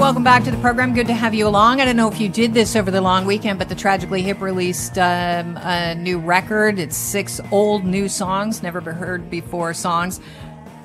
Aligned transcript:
welcome 0.00 0.24
back 0.24 0.42
to 0.42 0.50
the 0.50 0.56
program. 0.62 0.94
Good 0.94 1.08
to 1.08 1.12
have 1.12 1.34
you 1.34 1.46
along. 1.46 1.82
I 1.82 1.84
don't 1.84 1.94
know 1.94 2.10
if 2.10 2.18
you 2.18 2.30
did 2.30 2.54
this 2.54 2.74
over 2.74 2.90
the 2.90 3.02
long 3.02 3.26
weekend, 3.26 3.58
but 3.58 3.68
the 3.68 3.74
Tragically 3.74 4.22
Hip 4.22 4.40
released 4.40 4.96
um, 4.96 5.58
a 5.58 5.94
new 5.94 6.18
record. 6.18 6.78
It's 6.78 6.96
six 6.96 7.38
old 7.52 7.84
new 7.84 8.08
songs, 8.08 8.62
never 8.62 8.80
heard 8.80 9.28
before 9.28 9.74
songs 9.74 10.18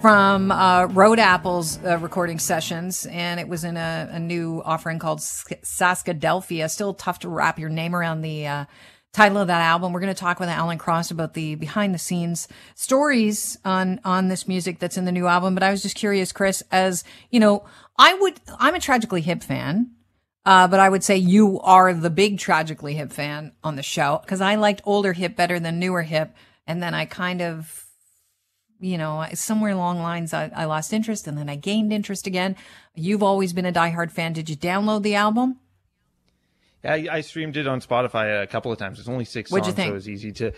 from 0.02 0.52
uh, 0.52 0.88
Road 0.88 1.18
Apples 1.18 1.80
uh, 1.86 1.98
recording 2.00 2.40
sessions, 2.40 3.06
and 3.06 3.40
it 3.40 3.48
was 3.48 3.64
in 3.64 3.78
a, 3.78 4.10
a 4.12 4.20
new 4.20 4.62
offering 4.66 5.00
called 5.00 5.20
Saskadelphia. 5.20 6.70
Still 6.70 6.94
tough 6.94 7.20
to 7.20 7.30
wrap 7.30 7.58
your 7.58 7.70
name 7.70 7.96
around 7.96 8.20
the 8.20 8.46
uh, 8.46 8.66
title 9.16 9.38
of 9.38 9.48
that 9.48 9.62
album. 9.62 9.94
We're 9.94 10.02
going 10.02 10.14
to 10.14 10.20
talk 10.20 10.42
with 10.42 10.50
Alan 10.50 10.78
Cross 10.78 11.10
about 11.10 11.36
the 11.36 11.56
behind 11.56 11.94
the 11.94 12.00
scenes 12.00 12.50
stories 12.76 13.58
on 13.64 14.02
on 14.04 14.28
this 14.28 14.46
music 14.46 14.80
that's 14.80 14.98
in 14.98 15.06
the 15.06 15.12
new 15.14 15.26
album. 15.26 15.54
But 15.54 15.64
I 15.64 15.72
was 15.72 15.82
just 15.82 15.96
curious, 15.96 16.34
Chris, 16.34 16.62
as 16.70 17.06
you 17.32 17.40
know, 17.40 17.64
I 17.98 18.14
would 18.16 18.40
I'm 18.60 18.76
a 18.76 18.80
tragically 18.80 19.22
hip 19.22 19.44
fan. 19.44 19.92
Uh, 20.46 20.68
but 20.68 20.80
I 20.80 20.90
would 20.90 21.04
say 21.04 21.18
you 21.18 21.60
are 21.62 21.92
the 21.92 22.12
big 22.12 22.38
tragically 22.38 22.94
hip 22.94 23.12
fan 23.12 23.54
on 23.64 23.76
the 23.76 23.84
show 23.84 24.20
because 24.22 24.42
I 24.42 24.56
liked 24.56 24.82
older 24.86 25.14
hip 25.14 25.36
better 25.36 25.60
than 25.60 25.80
newer 25.80 26.04
hip. 26.04 26.36
And 26.68 26.84
then 26.84 26.94
I 26.94 27.06
kind 27.06 27.42
of, 27.42 27.86
you 28.80 29.00
know, 29.00 29.26
somewhere 29.34 29.72
along 29.72 30.02
lines, 30.04 30.34
I, 30.34 30.52
I 30.56 30.66
lost 30.66 30.94
interest 30.94 31.28
and 31.28 31.36
then 31.36 31.50
I 31.50 31.56
gained 31.56 31.92
interest 31.92 32.28
again. 32.28 32.56
You've 32.94 33.24
always 33.24 33.54
been 33.54 33.66
a 33.66 33.74
diehard 33.74 34.12
fan. 34.12 34.34
Did 34.34 34.48
you 34.48 34.56
download 34.56 35.02
the 35.02 35.16
album? 35.16 35.60
I, 36.84 37.08
I 37.12 37.22
streamed 37.22 37.58
it 37.58 37.66
on 37.66 37.82
Spotify 37.82 38.44
a 38.44 38.48
couple 38.48 38.72
of 38.72 38.78
times. 38.78 39.00
It's 39.00 39.10
only 39.10 39.26
6 39.26 39.52
What'd 39.52 39.66
songs, 39.66 39.78
so 39.78 39.84
it 39.84 39.94
was 39.94 40.08
easy 40.08 40.32
to 40.34 40.52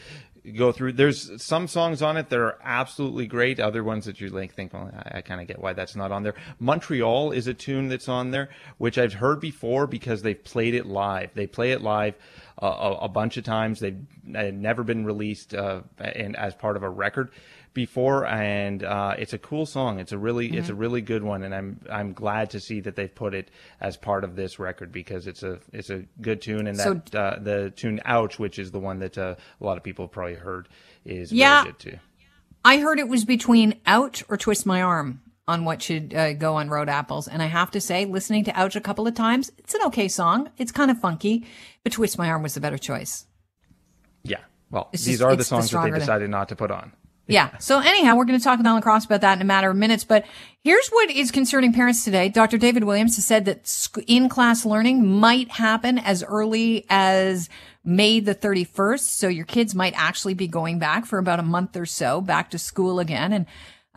go 0.56 0.72
through. 0.72 0.94
There's 0.94 1.42
some 1.42 1.68
songs 1.68 2.02
on 2.02 2.18
it 2.18 2.30
that 2.30 2.40
are 2.40 2.58
absolutely 2.64 3.28
great. 3.28 3.60
Other 3.60 3.84
ones 3.84 4.06
that 4.06 4.22
you 4.22 4.30
like 4.30 4.54
think, 4.54 4.74
well, 4.74 4.92
I, 4.94 5.18
I 5.18 5.22
kind 5.22 5.42
of 5.42 5.48
get 5.48 5.60
why 5.60 5.74
that's 5.74 5.96
not 5.96 6.12
on 6.12 6.24
there. 6.24 6.36
Montreal 6.60 7.32
is 7.32 7.48
a 7.48 7.54
tune 7.54 7.88
that's 7.88 8.10
on 8.10 8.32
there, 8.32 8.50
which 8.78 8.98
I've 8.98 9.14
heard 9.14 9.40
before 9.40 9.88
because 9.88 10.22
they've 10.22 10.42
played 10.42 10.74
it 10.74 10.86
live. 10.86 11.32
They 11.34 11.48
play 11.48 11.72
it 11.72 11.82
live 11.82 12.16
a, 12.58 12.68
a, 13.02 13.10
bunch 13.10 13.38
of 13.38 13.44
times. 13.44 13.80
They've 13.80 14.04
never 14.24 14.84
been 14.84 15.06
released 15.06 15.54
uh, 15.54 15.82
and 16.00 16.36
as 16.36 16.56
part 16.56 16.76
of 16.76 16.84
a 16.84 16.90
record 16.90 17.32
before, 17.78 18.26
and 18.26 18.84
uh, 18.84 19.14
it's 19.20 19.34
a 19.34 19.38
cool 19.38 19.68
song. 19.68 20.00
It's 20.00 20.12
a 20.12 20.18
really 20.18 20.48
mm-hmm. 20.48 20.58
it's 20.58 20.70
a 20.70 20.76
really 20.76 21.02
good 21.02 21.24
one, 21.24 21.44
and 21.44 21.54
I'm 21.54 21.80
I'm 21.92 22.14
glad 22.14 22.50
to 22.52 22.60
see 22.60 22.80
that 22.82 22.96
they've 22.96 23.14
put 23.14 23.36
it 23.36 23.52
as 23.80 23.98
part 23.98 24.24
of 24.24 24.36
this 24.36 24.58
record 24.58 24.92
because 24.92 25.28
it's 25.28 25.44
a 25.44 25.60
it's 25.72 25.92
a 25.92 26.04
good 26.20 26.42
tune, 26.42 26.66
and 26.66 26.78
so, 26.78 26.96
that 26.96 27.16
uh, 27.16 27.40
the 27.40 27.70
tune 27.76 28.02
"Ouch," 28.04 28.40
which 28.40 28.58
is 28.58 28.72
the 28.72 28.80
one 28.80 28.98
that 29.00 29.18
uh, 29.18 29.36
a 29.62 29.64
lot 29.64 29.78
of 29.78 29.84
people 29.84 30.06
have 30.06 30.12
probably 30.12 30.34
heard, 30.34 30.68
is 31.06 31.32
yeah, 31.32 31.60
really 31.60 31.72
good 31.72 31.80
too. 31.80 31.98
I 32.66 32.80
heard 32.80 32.98
it 32.98 33.08
was 33.08 33.26
between 33.26 33.80
"Ouch" 33.86 34.24
or 34.28 34.38
"Twist 34.38 34.66
My 34.66 34.82
Arm." 34.82 35.22
On 35.48 35.64
what 35.64 35.82
should 35.82 36.14
uh, 36.14 36.34
go 36.34 36.56
on 36.56 36.70
Road 36.70 36.90
Apples. 36.90 37.28
And 37.28 37.42
I 37.42 37.46
have 37.46 37.72
to 37.72 37.80
say, 37.80 38.04
listening 38.04 38.44
to 38.46 38.60
Ouch 38.60 38.76
a 38.76 38.82
couple 38.82 39.08
of 39.08 39.16
times, 39.16 39.50
it's 39.58 39.74
an 39.74 39.82
okay 39.86 40.10
song. 40.10 40.50
It's 40.58 40.74
kind 40.74 40.92
of 40.92 41.00
funky, 41.00 41.46
but 41.84 41.94
Twist 41.94 42.18
My 42.18 42.30
Arm 42.30 42.44
was 42.44 42.54
the 42.54 42.60
better 42.60 42.78
choice. 42.78 43.26
Yeah. 44.24 44.40
Well, 44.70 44.90
it's 44.92 45.06
these 45.06 45.20
just, 45.20 45.24
are 45.24 45.36
the 45.38 45.46
songs 45.46 45.72
the 45.72 45.78
that 45.78 45.92
they 45.92 46.00
decided 46.00 46.24
than... 46.26 46.32
not 46.32 46.50
to 46.50 46.58
put 46.58 46.70
on. 46.70 46.92
Yeah. 47.28 47.58
So 47.58 47.80
anyhow, 47.80 48.16
we're 48.16 48.26
going 48.26 48.40
to 48.40 48.44
talk 48.44 48.58
with 48.58 48.66
Alan 48.66 48.82
Cross 48.82 49.06
about 49.06 49.22
that 49.22 49.38
in 49.38 49.42
a 49.42 49.46
matter 49.46 49.70
of 49.70 49.76
minutes. 49.76 50.06
But 50.06 50.26
here's 50.64 50.88
what 50.90 51.12
is 51.12 51.30
concerning 51.30 51.74
parents 51.74 52.04
today. 52.04 52.30
Dr. 52.30 52.58
David 52.58 52.86
Williams 52.86 53.18
has 53.18 53.26
said 53.26 53.46
that 53.46 53.90
in-class 54.08 54.66
learning 54.66 55.06
might 55.06 55.52
happen 55.52 56.00
as 56.00 56.24
early 56.24 56.86
as 56.90 57.50
May 57.84 58.22
the 58.22 58.34
31st. 58.34 59.00
So 59.00 59.28
your 59.28 59.46
kids 59.46 59.76
might 59.76 59.94
actually 59.98 60.36
be 60.36 60.48
going 60.48 60.80
back 60.80 61.06
for 61.06 61.20
about 61.20 61.40
a 61.40 61.44
month 61.44 61.76
or 61.76 61.86
so 61.86 62.22
back 62.22 62.50
to 62.52 62.60
school 62.60 63.00
again. 63.00 63.34
And 63.34 63.46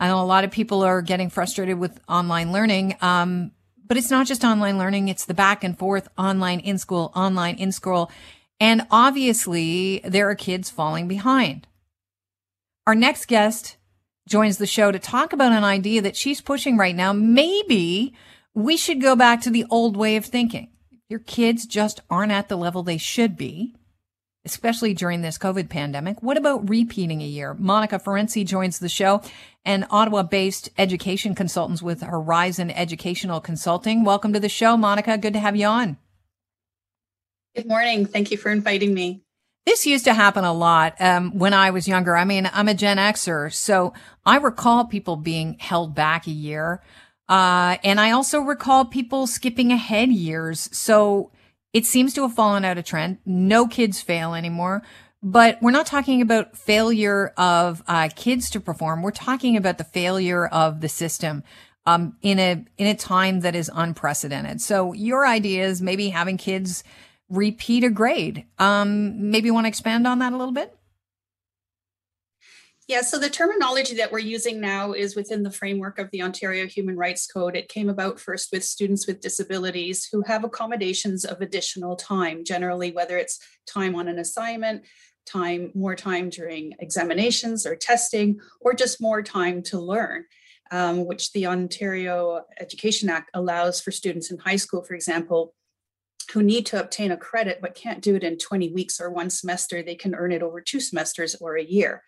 I 0.01 0.07
know 0.07 0.19
a 0.19 0.25
lot 0.25 0.43
of 0.43 0.51
people 0.51 0.81
are 0.81 1.03
getting 1.03 1.29
frustrated 1.29 1.77
with 1.77 2.01
online 2.09 2.51
learning. 2.51 2.95
Um, 3.01 3.51
but 3.85 3.97
it's 3.97 4.09
not 4.09 4.25
just 4.25 4.43
online 4.43 4.77
learning. 4.77 5.09
It's 5.09 5.25
the 5.25 5.33
back 5.33 5.63
and 5.63 5.77
forth 5.77 6.07
online 6.17 6.59
in 6.61 6.77
school, 6.77 7.11
online 7.15 7.55
in 7.55 7.71
school. 7.71 8.09
And 8.59 8.87
obviously 8.89 9.99
there 10.03 10.29
are 10.29 10.35
kids 10.35 10.69
falling 10.69 11.07
behind. 11.07 11.67
Our 12.87 12.95
next 12.95 13.27
guest 13.27 13.77
joins 14.27 14.57
the 14.57 14.65
show 14.65 14.91
to 14.91 14.97
talk 14.97 15.33
about 15.33 15.51
an 15.51 15.63
idea 15.63 16.01
that 16.01 16.15
she's 16.15 16.41
pushing 16.41 16.77
right 16.77 16.95
now. 16.95 17.13
Maybe 17.13 18.13
we 18.55 18.77
should 18.77 19.01
go 19.01 19.15
back 19.15 19.41
to 19.41 19.49
the 19.49 19.65
old 19.69 19.95
way 19.95 20.15
of 20.15 20.25
thinking. 20.25 20.69
Your 21.09 21.19
kids 21.19 21.65
just 21.67 21.99
aren't 22.09 22.31
at 22.31 22.47
the 22.47 22.57
level 22.57 22.81
they 22.81 22.97
should 22.97 23.35
be, 23.35 23.75
especially 24.45 24.93
during 24.93 25.21
this 25.21 25.37
COVID 25.37 25.69
pandemic. 25.69 26.21
What 26.23 26.37
about 26.37 26.69
repeating 26.69 27.21
a 27.21 27.25
year? 27.25 27.53
Monica 27.53 27.99
Ferenczi 27.99 28.45
joins 28.45 28.79
the 28.79 28.89
show, 28.89 29.21
an 29.65 29.85
Ottawa 29.89 30.23
based 30.23 30.69
education 30.77 31.35
consultant 31.35 31.81
with 31.81 32.01
Horizon 32.01 32.71
Educational 32.71 33.39
Consulting. 33.39 34.03
Welcome 34.03 34.33
to 34.33 34.39
the 34.39 34.49
show, 34.49 34.77
Monica. 34.77 35.17
Good 35.17 35.33
to 35.33 35.39
have 35.39 35.55
you 35.55 35.67
on. 35.67 35.97
Good 37.55 37.67
morning. 37.67 38.05
Thank 38.05 38.31
you 38.31 38.37
for 38.37 38.49
inviting 38.49 38.93
me. 38.93 39.21
This 39.65 39.85
used 39.85 40.05
to 40.05 40.13
happen 40.15 40.43
a 40.43 40.53
lot 40.53 40.95
um, 40.99 41.37
when 41.37 41.53
I 41.53 41.69
was 41.69 41.87
younger. 41.87 42.17
I 42.17 42.25
mean, 42.25 42.49
I'm 42.51 42.67
a 42.67 42.73
Gen 42.73 42.97
Xer, 42.97 43.53
so 43.53 43.93
I 44.25 44.37
recall 44.37 44.85
people 44.85 45.17
being 45.17 45.57
held 45.59 45.93
back 45.93 46.25
a 46.25 46.31
year. 46.31 46.81
Uh, 47.29 47.77
and 47.83 47.99
I 47.99 48.11
also 48.11 48.41
recall 48.41 48.85
people 48.85 49.27
skipping 49.27 49.71
ahead 49.71 50.09
years. 50.09 50.67
So 50.71 51.31
it 51.73 51.85
seems 51.85 52.13
to 52.13 52.23
have 52.23 52.33
fallen 52.33 52.65
out 52.65 52.77
of 52.77 52.85
trend. 52.85 53.17
No 53.25 53.67
kids 53.67 54.01
fail 54.01 54.33
anymore. 54.33 54.81
But 55.23 55.61
we're 55.61 55.71
not 55.71 55.85
talking 55.85 56.21
about 56.21 56.57
failure 56.57 57.31
of 57.37 57.83
uh, 57.87 58.09
kids 58.15 58.49
to 58.51 58.59
perform. 58.59 59.03
We're 59.03 59.11
talking 59.11 59.55
about 59.55 59.77
the 59.77 59.83
failure 59.83 60.47
of 60.47 60.81
the 60.81 60.89
system 60.89 61.43
um, 61.85 62.17
in 62.21 62.39
a 62.39 62.65
in 62.77 62.87
a 62.87 62.95
time 62.95 63.41
that 63.41 63.55
is 63.55 63.69
unprecedented. 63.73 64.61
So 64.61 64.93
your 64.93 65.27
idea 65.27 65.65
is 65.65 65.81
maybe 65.81 66.09
having 66.09 66.37
kids 66.37 66.83
repeat 67.29 67.83
a 67.83 67.89
grade. 67.89 68.45
Um, 68.57 69.29
maybe 69.29 69.47
you 69.47 69.53
want 69.53 69.65
to 69.65 69.69
expand 69.69 70.07
on 70.07 70.19
that 70.19 70.33
a 70.33 70.37
little 70.37 70.53
bit? 70.53 70.75
Yeah, 72.91 72.99
so 72.99 73.17
the 73.17 73.29
terminology 73.29 73.95
that 73.95 74.11
we're 74.11 74.19
using 74.19 74.59
now 74.59 74.91
is 74.91 75.15
within 75.15 75.43
the 75.43 75.49
framework 75.49 75.97
of 75.97 76.11
the 76.11 76.21
Ontario 76.21 76.67
Human 76.67 76.97
Rights 76.97 77.25
Code. 77.25 77.55
It 77.55 77.69
came 77.69 77.87
about 77.87 78.19
first 78.19 78.51
with 78.51 78.65
students 78.65 79.07
with 79.07 79.21
disabilities 79.21 80.09
who 80.11 80.21
have 80.27 80.43
accommodations 80.43 81.23
of 81.23 81.39
additional 81.39 81.95
time, 81.95 82.43
generally, 82.43 82.91
whether 82.91 83.17
it's 83.17 83.39
time 83.65 83.95
on 83.95 84.09
an 84.09 84.19
assignment, 84.19 84.83
time, 85.25 85.71
more 85.73 85.95
time 85.95 86.29
during 86.29 86.73
examinations 86.79 87.65
or 87.65 87.77
testing, 87.77 88.41
or 88.59 88.73
just 88.73 88.99
more 88.99 89.21
time 89.21 89.63
to 89.63 89.79
learn. 89.79 90.25
Um, 90.69 91.05
which 91.05 91.31
the 91.31 91.47
Ontario 91.47 92.41
Education 92.59 93.09
Act 93.09 93.29
allows 93.33 93.79
for 93.79 93.91
students 93.91 94.31
in 94.31 94.37
high 94.37 94.57
school, 94.57 94.83
for 94.83 94.95
example, 94.95 95.53
who 96.33 96.43
need 96.43 96.65
to 96.65 96.79
obtain 96.81 97.11
a 97.11 97.17
credit 97.17 97.59
but 97.61 97.73
can't 97.73 98.01
do 98.01 98.15
it 98.15 98.23
in 98.23 98.37
20 98.37 98.73
weeks 98.73 98.99
or 98.99 99.09
one 99.09 99.29
semester, 99.29 99.81
they 99.81 99.95
can 99.95 100.13
earn 100.13 100.33
it 100.33 100.43
over 100.43 100.59
two 100.59 100.81
semesters 100.81 101.35
or 101.35 101.57
a 101.57 101.63
year. 101.63 102.03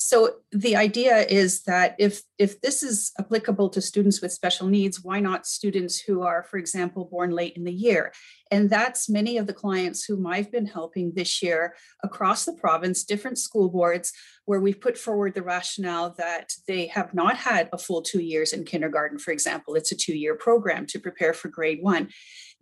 So 0.00 0.36
the 0.52 0.76
idea 0.76 1.26
is 1.26 1.64
that 1.64 1.96
if 1.98 2.22
if 2.38 2.60
this 2.60 2.84
is 2.84 3.10
applicable 3.18 3.68
to 3.70 3.80
students 3.80 4.22
with 4.22 4.32
special 4.32 4.68
needs, 4.68 5.02
why 5.02 5.18
not 5.18 5.44
students 5.44 5.98
who 6.00 6.22
are, 6.22 6.44
for 6.44 6.56
example, 6.56 7.08
born 7.10 7.32
late 7.32 7.56
in 7.56 7.64
the 7.64 7.72
year? 7.72 8.12
And 8.52 8.70
that's 8.70 9.08
many 9.08 9.38
of 9.38 9.48
the 9.48 9.52
clients 9.52 10.04
whom 10.04 10.24
I've 10.24 10.52
been 10.52 10.66
helping 10.66 11.12
this 11.14 11.42
year 11.42 11.74
across 12.04 12.44
the 12.44 12.52
province, 12.52 13.02
different 13.02 13.38
school 13.38 13.68
boards, 13.70 14.12
where 14.44 14.60
we've 14.60 14.80
put 14.80 14.96
forward 14.96 15.34
the 15.34 15.42
rationale 15.42 16.14
that 16.16 16.52
they 16.68 16.86
have 16.86 17.12
not 17.12 17.36
had 17.36 17.68
a 17.72 17.78
full 17.78 18.00
two 18.00 18.22
years 18.22 18.52
in 18.52 18.64
kindergarten, 18.64 19.18
for 19.18 19.32
example. 19.32 19.74
It's 19.74 19.92
a 19.92 19.96
two-year 19.96 20.36
program 20.36 20.86
to 20.86 21.00
prepare 21.00 21.34
for 21.34 21.48
grade 21.48 21.80
one. 21.82 22.08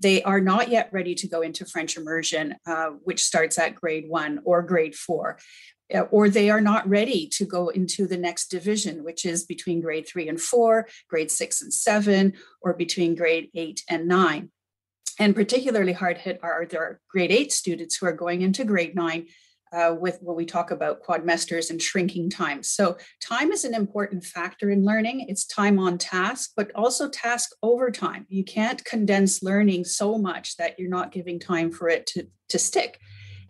They 0.00 0.22
are 0.22 0.40
not 0.40 0.68
yet 0.68 0.90
ready 0.92 1.14
to 1.14 1.28
go 1.28 1.42
into 1.42 1.64
French 1.64 1.96
immersion, 1.96 2.54
uh, 2.66 2.90
which 3.04 3.22
starts 3.22 3.58
at 3.58 3.74
grade 3.74 4.06
one 4.08 4.40
or 4.44 4.62
grade 4.62 4.94
four. 4.94 5.38
Uh, 5.94 6.00
or 6.10 6.28
they 6.28 6.50
are 6.50 6.60
not 6.60 6.88
ready 6.88 7.28
to 7.28 7.44
go 7.44 7.68
into 7.68 8.08
the 8.08 8.16
next 8.16 8.48
division, 8.48 9.04
which 9.04 9.24
is 9.24 9.44
between 9.44 9.80
grade 9.80 10.06
three 10.06 10.28
and 10.28 10.40
four, 10.40 10.88
grade 11.08 11.30
six 11.30 11.62
and 11.62 11.72
seven, 11.72 12.32
or 12.60 12.74
between 12.74 13.14
grade 13.14 13.48
eight 13.54 13.84
and 13.88 14.08
nine. 14.08 14.50
And 15.18 15.34
particularly 15.34 15.92
hard 15.92 16.18
hit 16.18 16.40
are 16.42 16.66
there 16.66 17.00
grade 17.08 17.30
eight 17.30 17.52
students 17.52 17.96
who 17.96 18.06
are 18.06 18.12
going 18.12 18.42
into 18.42 18.64
grade 18.64 18.94
nine 18.94 19.26
uh, 19.72 19.94
with 19.98 20.18
when 20.20 20.36
we 20.36 20.46
talk 20.46 20.70
about 20.70 21.02
quadmesters 21.02 21.70
and 21.70 21.82
shrinking 21.82 22.30
time. 22.30 22.62
So, 22.62 22.96
time 23.20 23.52
is 23.52 23.64
an 23.64 23.74
important 23.74 24.24
factor 24.24 24.70
in 24.70 24.84
learning. 24.84 25.26
It's 25.28 25.44
time 25.44 25.78
on 25.78 25.98
task, 25.98 26.52
but 26.56 26.70
also 26.74 27.08
task 27.08 27.50
over 27.62 27.90
time. 27.90 28.26
You 28.28 28.44
can't 28.44 28.84
condense 28.84 29.42
learning 29.42 29.84
so 29.84 30.18
much 30.18 30.56
that 30.56 30.78
you're 30.78 30.88
not 30.88 31.12
giving 31.12 31.40
time 31.40 31.70
for 31.70 31.88
it 31.88 32.06
to, 32.08 32.26
to 32.50 32.58
stick. 32.58 32.98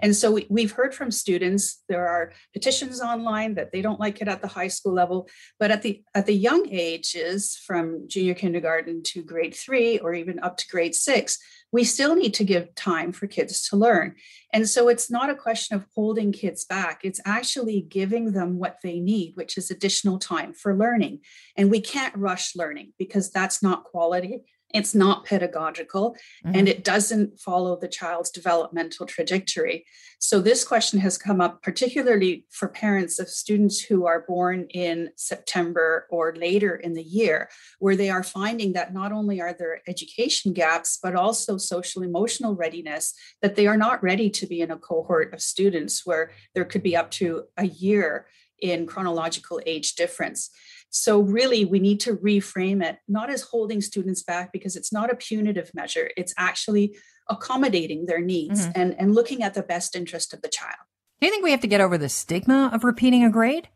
And 0.00 0.14
so 0.14 0.32
we, 0.32 0.46
we've 0.48 0.72
heard 0.72 0.94
from 0.94 1.10
students 1.10 1.82
there 1.88 2.06
are 2.06 2.32
petitions 2.52 3.00
online 3.00 3.54
that 3.54 3.72
they 3.72 3.82
don't 3.82 4.00
like 4.00 4.20
it 4.20 4.28
at 4.28 4.43
the 4.43 4.48
high 4.48 4.69
school 4.69 4.93
level, 4.93 5.28
but 5.58 5.70
at 5.70 5.82
the 5.82 6.02
at 6.14 6.26
the 6.26 6.34
young 6.34 6.69
ages 6.70 7.60
from 7.66 8.08
junior 8.08 8.34
kindergarten 8.34 9.02
to 9.04 9.22
grade 9.22 9.54
three 9.54 9.98
or 9.98 10.14
even 10.14 10.38
up 10.40 10.56
to 10.58 10.69
grade 10.69 10.94
six, 10.94 11.38
we 11.72 11.84
still 11.84 12.14
need 12.14 12.34
to 12.34 12.44
give 12.44 12.75
time 12.75 13.12
for 13.12 13.26
kids 13.26 13.69
to 13.69 13.76
learn. 13.76 14.14
And 14.52 14.69
so 14.69 14.88
it's 14.88 15.10
not 15.10 15.31
a 15.31 15.34
question 15.34 15.76
of 15.76 15.87
holding 15.94 16.32
kids 16.32 16.64
back, 16.64 17.00
it's 17.02 17.20
actually 17.25 17.82
giving 17.82 18.32
them 18.32 18.58
what 18.58 18.78
they 18.82 19.00
need, 19.00 19.32
which 19.34 19.58
is 19.58 19.70
additional 19.70 20.19
time 20.19 20.54
for 20.54 20.76
learning. 20.76 21.20
And 21.56 21.70
we 21.70 21.81
can't 21.81 22.16
rush 22.16 22.54
learning 22.56 22.93
because 22.98 23.31
that's 23.31 23.62
not 23.62 23.84
quality. 23.84 24.44
It's 24.75 24.95
not 24.95 25.25
pedagogical 25.25 26.17
mm-hmm. 26.45 26.57
and 26.57 26.69
it 26.69 26.85
doesn't 26.85 27.39
follow 27.39 27.77
the 27.77 27.89
child's 27.89 28.31
developmental 28.31 29.07
trajectory. 29.07 29.87
So, 30.19 30.41
this 30.41 30.65
question 30.65 30.99
has 31.01 31.19
come 31.19 31.41
up 31.41 31.63
particularly 31.63 32.47
for 32.51 32.69
parents 32.69 33.19
of 33.19 33.29
students 33.29 33.81
who 33.81 34.07
are 34.07 34.25
born 34.27 34.67
in 34.71 35.11
September 35.17 36.07
or 36.11 36.35
later 36.35 36.75
in 36.75 36.95
the 36.95 37.03
year, 37.03 37.49
where 37.79 37.97
they 37.97 38.11
are 38.11 38.23
finding 38.23 38.73
that 38.73 38.95
not 38.95 39.13
only 39.13 39.41
are 39.41 39.53
there 39.53 39.83
education 39.87 40.53
gaps, 40.53 40.99
but 41.03 41.15
also 41.15 41.59
social 41.59 42.03
emotional 42.03 42.55
readiness, 42.55 43.15
that 43.43 43.57
they 43.57 43.67
are 43.67 43.77
not 43.77 44.03
ready 44.03 44.31
to 44.31 44.47
be 44.47 44.61
in 44.61 44.71
a 44.71 44.79
cohort 44.79 45.33
of 45.35 45.43
students 45.43 46.05
where 46.05 46.31
there 46.55 46.65
could 46.65 46.83
be 46.83 46.97
up 46.97 47.11
to 47.13 47.45
a 47.57 47.67
year 47.67 48.27
in 48.61 48.87
chronological 48.87 49.61
age 49.67 49.95
difference. 49.95 50.51
So, 50.91 51.21
really, 51.21 51.65
we 51.65 51.79
need 51.79 52.00
to 52.00 52.17
reframe 52.17 52.83
it 52.85 52.99
not 53.09 53.31
as 53.31 53.43
holding 53.43 53.81
students 53.81 54.23
back 54.23 54.53
because 54.53 54.77
it's 54.77 54.93
not 54.93 55.12
a 55.12 55.17
punitive 55.17 55.71
measure, 55.75 56.11
it's 56.17 56.35
actually 56.38 56.97
accommodating 57.29 58.06
their 58.06 58.21
needs 58.21 58.62
mm-hmm. 58.67 58.81
and, 58.81 58.94
and 58.99 59.15
looking 59.15 59.43
at 59.43 59.55
the 59.55 59.62
best 59.62 59.97
interest 59.97 60.33
of 60.33 60.43
the 60.43 60.49
child. 60.49 60.77
Do 61.21 61.27
you 61.27 61.33
think 61.33 61.44
we 61.44 61.50
have 61.50 61.61
to 61.61 61.67
get 61.67 61.81
over 61.81 61.99
the 61.99 62.09
stigma 62.09 62.71
of 62.73 62.85
repeating 62.85 63.25
a 63.25 63.31
grade? 63.31 63.69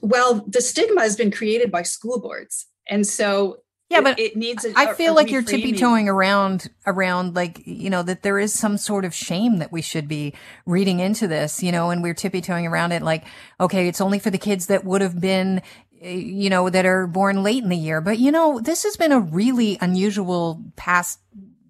Well, 0.00 0.44
the 0.46 0.60
stigma 0.60 1.00
has 1.00 1.16
been 1.16 1.30
created 1.30 1.70
by 1.70 1.82
school 1.82 2.20
boards. 2.20 2.66
And 2.88 3.06
so 3.06 3.58
yeah, 3.88 4.02
but 4.02 4.18
it, 4.18 4.36
needs. 4.36 4.66
A, 4.66 4.72
I 4.76 4.92
feel 4.92 5.14
a 5.14 5.16
like 5.16 5.30
you're 5.30 5.42
tippy 5.42 5.72
toeing 5.72 6.08
around 6.08 6.68
around 6.86 7.34
like 7.34 7.62
you 7.64 7.88
know 7.88 8.02
that 8.02 8.22
there 8.22 8.38
is 8.38 8.52
some 8.52 8.76
sort 8.76 9.06
of 9.06 9.14
shame 9.14 9.58
that 9.58 9.72
we 9.72 9.80
should 9.80 10.06
be 10.06 10.34
reading 10.66 11.00
into 11.00 11.26
this, 11.26 11.62
you 11.62 11.72
know, 11.72 11.88
and 11.88 12.02
we're 12.02 12.14
tippy 12.14 12.42
toeing 12.42 12.66
around 12.66 12.92
it 12.92 13.02
like, 13.02 13.24
okay, 13.58 13.88
it's 13.88 14.00
only 14.00 14.18
for 14.18 14.30
the 14.30 14.38
kids 14.38 14.66
that 14.66 14.84
would 14.84 15.00
have 15.00 15.18
been, 15.18 15.62
eh, 16.02 16.10
you 16.10 16.50
know, 16.50 16.68
that 16.68 16.84
are 16.84 17.06
born 17.06 17.42
late 17.42 17.62
in 17.62 17.70
the 17.70 17.76
year. 17.76 18.02
But 18.02 18.18
you 18.18 18.30
know, 18.30 18.60
this 18.60 18.82
has 18.82 18.98
been 18.98 19.12
a 19.12 19.20
really 19.20 19.78
unusual 19.80 20.62
past 20.76 21.20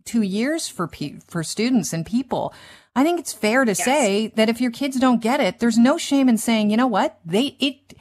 two 0.05 0.23
years 0.23 0.67
for 0.67 0.89
pe- 0.89 1.21
for 1.29 1.45
students 1.45 1.93
and 1.93 2.05
people. 2.05 2.53
I 2.97 3.05
think 3.05 3.21
it's 3.21 3.33
fair 3.33 3.65
to 3.65 3.71
yes. 3.71 3.85
say 3.85 4.33
that 4.35 4.49
if 4.49 4.61
your 4.61 4.73
kids 4.73 4.99
don't 4.99 5.23
get 5.23 5.39
it, 5.39 5.61
there's 5.61 5.79
no 5.79 5.99
shame 5.99 6.29
in 6.29 6.37
saying, 6.37 6.71
you 6.71 6.77
know 6.77 6.89
what, 6.89 7.21
they 7.25 7.57
it 7.61 7.95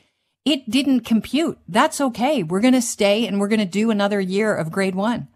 it 0.47 0.69
didn't 0.69 1.01
compute. 1.01 1.59
That's 1.67 1.99
okay. 1.99 2.41
We're 2.41 2.61
going 2.61 2.73
to 2.73 2.81
stay 2.81 3.27
and 3.27 3.37
we're 3.37 3.49
going 3.49 3.59
to 3.59 3.65
do 3.65 3.91
another 3.91 4.21
year 4.21 4.55
of 4.55 4.71
grade 4.71 4.95
one. 4.95 5.27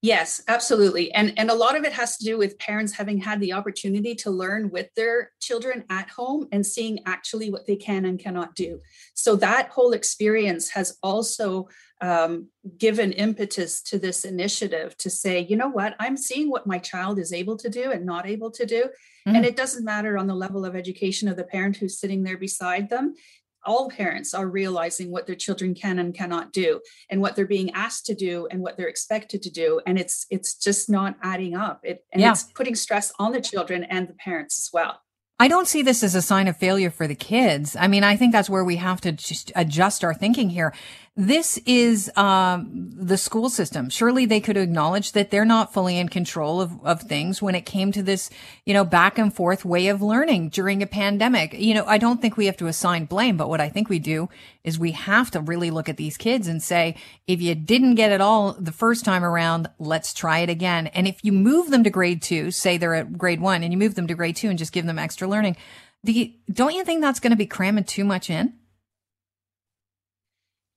Yes, 0.00 0.42
absolutely. 0.48 1.12
And 1.12 1.32
and 1.38 1.48
a 1.48 1.54
lot 1.54 1.76
of 1.76 1.84
it 1.84 1.92
has 1.92 2.16
to 2.16 2.24
do 2.24 2.36
with 2.36 2.58
parents 2.58 2.92
having 2.92 3.18
had 3.18 3.38
the 3.38 3.52
opportunity 3.52 4.16
to 4.16 4.30
learn 4.30 4.70
with 4.70 4.92
their 4.96 5.30
children 5.40 5.84
at 5.90 6.10
home 6.10 6.48
and 6.50 6.66
seeing 6.66 6.98
actually 7.06 7.50
what 7.50 7.68
they 7.68 7.76
can 7.76 8.04
and 8.04 8.18
cannot 8.18 8.56
do. 8.56 8.80
So 9.14 9.36
that 9.36 9.68
whole 9.68 9.92
experience 9.92 10.70
has 10.70 10.98
also 11.04 11.68
um, 12.00 12.48
given 12.78 13.12
impetus 13.12 13.80
to 13.82 13.98
this 13.98 14.24
initiative 14.24 14.96
to 14.96 15.08
say, 15.08 15.38
you 15.38 15.56
know 15.56 15.68
what, 15.68 15.94
I'm 16.00 16.16
seeing 16.16 16.50
what 16.50 16.66
my 16.66 16.78
child 16.78 17.20
is 17.20 17.32
able 17.32 17.56
to 17.58 17.68
do 17.68 17.92
and 17.92 18.04
not 18.04 18.26
able 18.26 18.50
to 18.50 18.66
do. 18.66 18.82
Mm-hmm. 18.82 19.36
And 19.36 19.46
it 19.46 19.56
doesn't 19.56 19.84
matter 19.84 20.18
on 20.18 20.26
the 20.26 20.34
level 20.34 20.64
of 20.64 20.74
education 20.74 21.28
of 21.28 21.36
the 21.36 21.44
parent 21.44 21.76
who's 21.76 22.00
sitting 22.00 22.24
there 22.24 22.38
beside 22.38 22.90
them 22.90 23.14
all 23.64 23.90
parents 23.90 24.34
are 24.34 24.48
realizing 24.48 25.10
what 25.10 25.26
their 25.26 25.36
children 25.36 25.74
can 25.74 25.98
and 25.98 26.14
cannot 26.14 26.52
do 26.52 26.80
and 27.10 27.20
what 27.20 27.36
they're 27.36 27.46
being 27.46 27.70
asked 27.72 28.06
to 28.06 28.14
do 28.14 28.46
and 28.50 28.60
what 28.60 28.76
they're 28.76 28.88
expected 28.88 29.42
to 29.42 29.50
do 29.50 29.80
and 29.86 29.98
it's 29.98 30.26
it's 30.30 30.54
just 30.54 30.90
not 30.90 31.16
adding 31.22 31.54
up 31.54 31.80
it 31.84 32.04
and 32.12 32.20
yeah. 32.20 32.32
it's 32.32 32.44
putting 32.54 32.74
stress 32.74 33.12
on 33.18 33.32
the 33.32 33.40
children 33.40 33.84
and 33.84 34.08
the 34.08 34.14
parents 34.14 34.58
as 34.58 34.70
well 34.72 35.00
I 35.42 35.48
don't 35.48 35.66
see 35.66 35.82
this 35.82 36.04
as 36.04 36.14
a 36.14 36.22
sign 36.22 36.46
of 36.46 36.56
failure 36.56 36.90
for 36.90 37.08
the 37.08 37.16
kids. 37.16 37.74
I 37.74 37.88
mean, 37.88 38.04
I 38.04 38.16
think 38.16 38.32
that's 38.32 38.48
where 38.48 38.62
we 38.62 38.76
have 38.76 39.00
to 39.00 39.10
just 39.10 39.50
adjust 39.56 40.04
our 40.04 40.14
thinking 40.14 40.50
here. 40.50 40.72
This 41.14 41.58
is 41.66 42.10
um, 42.16 42.90
the 42.94 43.18
school 43.18 43.50
system. 43.50 43.90
Surely 43.90 44.24
they 44.24 44.40
could 44.40 44.56
acknowledge 44.56 45.12
that 45.12 45.30
they're 45.30 45.44
not 45.44 45.70
fully 45.70 45.98
in 45.98 46.08
control 46.08 46.58
of, 46.58 46.82
of 46.86 47.02
things 47.02 47.42
when 47.42 47.54
it 47.54 47.66
came 47.66 47.92
to 47.92 48.02
this, 48.02 48.30
you 48.64 48.72
know, 48.72 48.82
back 48.82 49.18
and 49.18 49.34
forth 49.34 49.62
way 49.62 49.88
of 49.88 50.00
learning 50.00 50.48
during 50.48 50.82
a 50.82 50.86
pandemic. 50.86 51.52
You 51.52 51.74
know, 51.74 51.84
I 51.84 51.98
don't 51.98 52.22
think 52.22 52.38
we 52.38 52.46
have 52.46 52.56
to 52.56 52.66
assign 52.66 53.04
blame, 53.04 53.36
but 53.36 53.50
what 53.50 53.60
I 53.60 53.68
think 53.68 53.90
we 53.90 53.98
do 53.98 54.30
is 54.64 54.78
we 54.78 54.92
have 54.92 55.30
to 55.32 55.40
really 55.42 55.70
look 55.70 55.90
at 55.90 55.98
these 55.98 56.16
kids 56.16 56.48
and 56.48 56.62
say, 56.62 56.96
if 57.26 57.42
you 57.42 57.54
didn't 57.54 57.96
get 57.96 58.10
it 58.10 58.22
all 58.22 58.54
the 58.54 58.72
first 58.72 59.04
time 59.04 59.22
around, 59.22 59.68
let's 59.78 60.14
try 60.14 60.38
it 60.38 60.48
again. 60.48 60.86
And 60.86 61.06
if 61.06 61.22
you 61.22 61.32
move 61.32 61.70
them 61.70 61.84
to 61.84 61.90
grade 61.90 62.22
two, 62.22 62.50
say 62.50 62.78
they're 62.78 62.94
at 62.94 63.18
grade 63.18 63.42
one 63.42 63.62
and 63.62 63.70
you 63.70 63.78
move 63.78 63.96
them 63.96 64.06
to 64.06 64.14
grade 64.14 64.36
two 64.36 64.48
and 64.48 64.58
just 64.58 64.72
give 64.72 64.86
them 64.86 64.98
extra 64.98 65.28
learning, 65.28 65.58
do 66.06 66.12
you, 66.12 66.32
don't 66.50 66.74
you 66.74 66.84
think 66.84 67.02
that's 67.02 67.20
going 67.20 67.32
to 67.32 67.36
be 67.36 67.44
cramming 67.44 67.84
too 67.84 68.04
much 68.04 68.30
in? 68.30 68.54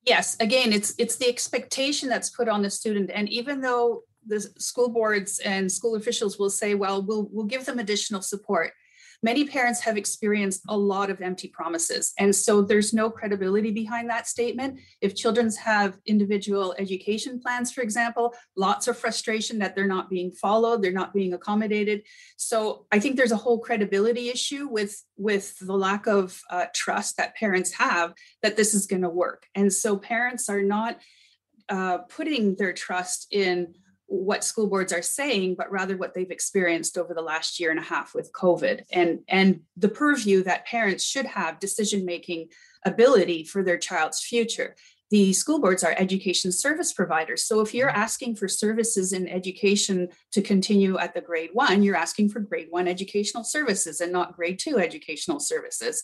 Yes 0.06 0.38
again 0.40 0.72
it's 0.72 0.94
it's 0.98 1.16
the 1.18 1.28
expectation 1.28 2.10
that's 2.10 2.30
put 2.30 2.48
on 2.48 2.62
the 2.62 2.69
student. 2.69 3.12
And 3.13 3.30
even 3.30 3.62
though 3.62 4.04
the 4.28 4.40
school 4.57 4.90
boards 4.90 5.40
and 5.40 5.72
school 5.72 5.96
officials 5.96 6.40
will 6.40 6.50
say 6.50 6.74
well 6.75 7.06
we'll 7.06 7.30
we'll 7.31 7.46
give 7.46 7.66
them 7.66 7.80
additional 7.80 8.22
support 8.22 8.72
many 9.23 9.45
parents 9.45 9.81
have 9.81 9.97
experienced 9.97 10.62
a 10.67 10.77
lot 10.77 11.09
of 11.09 11.21
empty 11.21 11.47
promises. 11.47 12.13
And 12.19 12.35
so 12.35 12.62
there's 12.62 12.94
no 12.94 13.09
credibility 13.09 13.71
behind 13.71 14.09
that 14.09 14.27
statement. 14.27 14.79
If 15.01 15.15
children 15.15 15.50
have 15.63 15.97
individual 16.06 16.75
education 16.77 17.39
plans, 17.39 17.71
for 17.71 17.81
example, 17.81 18.33
lots 18.56 18.88
of 18.88 18.97
frustration 18.97 19.59
that 19.59 19.75
they're 19.75 19.88
not 19.88 20.09
being 20.09 20.31
followed, 20.31 20.81
they're 20.81 20.91
not 20.91 21.13
being 21.13 21.33
accommodated. 21.33 22.03
So 22.38 22.85
I 22.91 23.00
think 23.00 23.15
there's 23.15 23.31
a 23.31 23.38
whole 23.38 23.59
credibility 23.59 24.29
issue 24.29 24.67
with, 24.67 25.03
with 25.18 25.57
the 25.59 25.77
lack 25.77 26.07
of 26.07 26.39
uh, 26.50 26.65
trust 26.73 27.18
that 27.18 27.35
parents 27.35 27.73
have 27.73 28.13
that 28.41 28.57
this 28.57 28.73
is 28.73 28.88
going 28.88 29.03
to 29.03 29.09
work. 29.09 29.45
And 29.56 29.71
so 29.71 29.97
parents 29.97 30.50
are 30.50 30.61
not 30.61 31.00
uh, 31.69 32.00
putting 32.09 32.56
their 32.56 32.73
trust 32.73 33.27
in 33.31 33.73
what 34.07 34.44
school 34.44 34.68
boards 34.68 34.94
are 34.94 35.02
saying, 35.02 35.56
but 35.56 35.72
rather 35.72 35.98
what 35.98 36.13
they've 36.13 36.30
experienced 36.31 36.98
over 36.98 37.13
the 37.13 37.22
last 37.22 37.60
year 37.60 37.72
and 37.72 37.80
a 37.80 37.84
half 37.84 38.13
with 38.13 38.31
COVID 38.34 38.84
and, 38.92 39.19
and 39.28 39.62
the 39.78 39.90
purview 39.90 40.44
that 40.44 40.66
parents 40.66 41.04
should 41.04 41.25
have 41.25 41.60
decision 41.60 42.06
making 42.06 42.48
ability 42.86 43.44
for 43.44 43.63
their 43.63 43.78
child's 43.78 44.24
future. 44.24 44.75
The 45.12 45.34
school 45.34 45.60
boards 45.60 45.84
are 45.84 45.96
education 45.98 46.52
service 46.52 46.92
providers. 46.94 47.44
So 47.44 47.62
if 47.62 47.74
you're 47.74 47.90
mm-hmm. 47.90 48.02
asking 48.02 48.36
for 48.36 48.48
services 48.48 49.13
in 49.13 49.28
education 49.28 50.09
to 50.31 50.42
continue 50.42 50.97
at 50.97 51.14
the 51.14 51.21
grade 51.21 51.52
one, 51.54 51.83
you're 51.83 51.95
asking 51.95 52.30
for 52.30 52.40
grade 52.40 52.68
one 52.69 52.88
educational 52.88 53.44
services 53.44 54.02
and 54.02 54.12
not 54.12 54.35
grade 54.35 54.59
two 54.59 54.78
educational 54.78 55.40
services. 55.40 56.04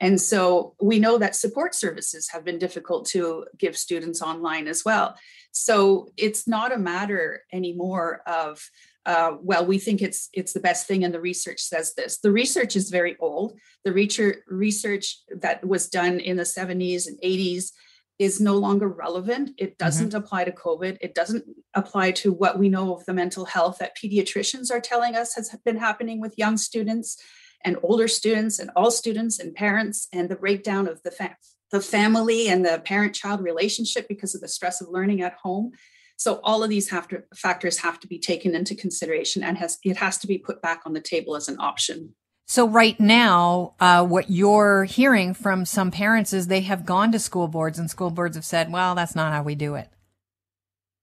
And 0.00 0.20
so 0.20 0.74
we 0.82 0.98
know 0.98 1.16
that 1.18 1.36
support 1.36 1.76
services 1.76 2.28
have 2.30 2.44
been 2.44 2.58
difficult 2.58 3.06
to 3.10 3.46
give 3.56 3.76
students 3.76 4.20
online 4.20 4.66
as 4.66 4.84
well. 4.84 5.16
So 5.52 6.08
it's 6.16 6.48
not 6.48 6.72
a 6.72 6.78
matter 6.78 7.44
anymore 7.52 8.22
of 8.26 8.62
uh, 9.04 9.36
well, 9.40 9.66
we 9.66 9.78
think 9.78 10.00
it's 10.00 10.28
it's 10.32 10.52
the 10.52 10.60
best 10.60 10.86
thing, 10.86 11.02
and 11.02 11.12
the 11.12 11.20
research 11.20 11.60
says 11.60 11.94
this. 11.94 12.18
The 12.18 12.30
research 12.30 12.76
is 12.76 12.88
very 12.88 13.16
old. 13.18 13.58
The 13.84 13.92
research 13.92 14.36
research 14.46 15.18
that 15.40 15.66
was 15.66 15.88
done 15.88 16.20
in 16.20 16.36
the 16.36 16.44
70s 16.44 17.08
and 17.08 17.18
80s 17.20 17.72
is 18.18 18.40
no 18.40 18.56
longer 18.56 18.88
relevant. 18.88 19.50
It 19.58 19.70
mm-hmm. 19.70 19.84
doesn't 19.84 20.08
mm-hmm. 20.08 20.18
apply 20.18 20.44
to 20.44 20.52
COVID. 20.52 20.98
It 21.00 21.14
doesn't 21.14 21.44
apply 21.74 22.12
to 22.12 22.32
what 22.32 22.58
we 22.58 22.68
know 22.68 22.94
of 22.94 23.04
the 23.06 23.14
mental 23.14 23.44
health 23.44 23.78
that 23.78 23.96
pediatricians 23.96 24.70
are 24.70 24.80
telling 24.80 25.16
us 25.16 25.34
has 25.34 25.54
been 25.64 25.78
happening 25.78 26.20
with 26.20 26.38
young 26.38 26.56
students 26.56 27.20
and 27.64 27.78
older 27.82 28.08
students 28.08 28.58
and 28.58 28.70
all 28.76 28.90
students 28.90 29.40
and 29.40 29.54
parents 29.54 30.08
and 30.12 30.28
the 30.28 30.36
breakdown 30.36 30.86
of 30.86 31.02
the 31.02 31.10
fa- 31.10 31.36
the 31.72 31.80
family 31.80 32.48
and 32.48 32.64
the 32.64 32.80
parent 32.84 33.14
child 33.14 33.40
relationship 33.40 34.06
because 34.06 34.34
of 34.34 34.40
the 34.40 34.48
stress 34.48 34.80
of 34.80 34.88
learning 34.88 35.22
at 35.22 35.34
home 35.42 35.72
so 36.16 36.40
all 36.44 36.62
of 36.62 36.70
these 36.70 36.90
have 36.90 37.08
to, 37.08 37.24
factors 37.34 37.78
have 37.78 37.98
to 37.98 38.06
be 38.06 38.18
taken 38.18 38.54
into 38.54 38.74
consideration 38.74 39.42
and 39.42 39.58
has 39.58 39.78
it 39.82 39.96
has 39.96 40.18
to 40.18 40.26
be 40.26 40.38
put 40.38 40.62
back 40.62 40.82
on 40.86 40.92
the 40.92 41.00
table 41.00 41.34
as 41.34 41.48
an 41.48 41.56
option 41.58 42.14
so 42.46 42.68
right 42.68 42.98
now, 43.00 43.74
uh, 43.80 44.04
what 44.04 44.30
you're 44.30 44.84
hearing 44.84 45.32
from 45.32 45.64
some 45.64 45.90
parents 45.90 46.34
is 46.34 46.48
they 46.48 46.60
have 46.62 46.84
gone 46.84 47.12
to 47.12 47.18
school 47.18 47.48
boards 47.48 47.78
and 47.78 47.88
school 47.88 48.10
boards 48.10 48.36
have 48.36 48.44
said, 48.44 48.70
well, 48.70 48.94
that's 48.94 49.14
not 49.14 49.32
how 49.32 49.42
we 49.42 49.54
do 49.54 49.74
it. 49.74 49.88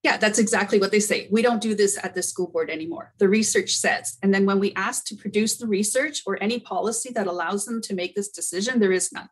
Yeah, 0.04 0.18
that's 0.18 0.40
exactly 0.40 0.80
what 0.80 0.92
they 0.92 1.00
say. 1.00 1.28
We 1.30 1.42
don't 1.42 1.62
do 1.62 1.76
this 1.76 1.98
at 2.02 2.14
the 2.14 2.24
school 2.24 2.48
board 2.48 2.70
anymore. 2.70 3.14
The 3.18 3.28
research 3.28 3.72
says. 3.72 4.18
And 4.22 4.34
then 4.34 4.46
when 4.46 4.60
we 4.60 4.74
ask 4.76 5.06
to 5.06 5.16
produce 5.16 5.58
the 5.58 5.68
research 5.68 6.22
or 6.26 6.42
any 6.42 6.60
policy 6.60 7.12
that 7.16 7.28
allows 7.28 7.66
them 7.66 7.82
to 7.82 7.96
make 7.96 8.16
this 8.16 8.30
decision, 8.30 8.80
there 8.80 8.94
is 8.94 9.12
none. 9.12 9.30